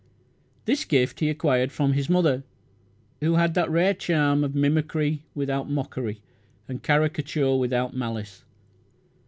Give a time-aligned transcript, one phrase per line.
[0.65, 2.43] This gift he acquired from his mother,
[3.19, 6.23] who had that rare charm of mimicry without mockery,
[6.67, 8.43] and caricature without malice.